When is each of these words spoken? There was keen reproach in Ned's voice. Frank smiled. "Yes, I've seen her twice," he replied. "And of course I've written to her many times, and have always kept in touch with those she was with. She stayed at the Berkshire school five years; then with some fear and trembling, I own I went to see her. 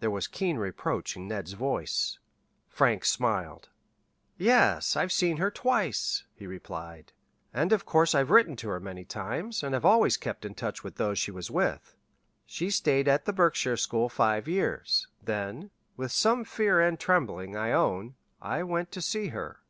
There 0.00 0.10
was 0.10 0.26
keen 0.28 0.58
reproach 0.58 1.16
in 1.16 1.28
Ned's 1.28 1.54
voice. 1.54 2.18
Frank 2.68 3.06
smiled. 3.06 3.70
"Yes, 4.36 4.96
I've 4.96 5.10
seen 5.10 5.38
her 5.38 5.50
twice," 5.50 6.24
he 6.34 6.46
replied. 6.46 7.14
"And 7.54 7.72
of 7.72 7.86
course 7.86 8.14
I've 8.14 8.28
written 8.30 8.54
to 8.56 8.68
her 8.68 8.80
many 8.80 9.06
times, 9.06 9.62
and 9.62 9.72
have 9.72 9.86
always 9.86 10.18
kept 10.18 10.44
in 10.44 10.54
touch 10.54 10.84
with 10.84 10.96
those 10.96 11.18
she 11.18 11.30
was 11.30 11.50
with. 11.50 11.96
She 12.44 12.68
stayed 12.68 13.08
at 13.08 13.24
the 13.24 13.32
Berkshire 13.32 13.78
school 13.78 14.10
five 14.10 14.46
years; 14.46 15.08
then 15.22 15.70
with 15.96 16.12
some 16.12 16.44
fear 16.44 16.78
and 16.82 17.00
trembling, 17.00 17.56
I 17.56 17.72
own 17.72 18.14
I 18.42 18.62
went 18.62 18.92
to 18.92 19.00
see 19.00 19.28
her. 19.28 19.62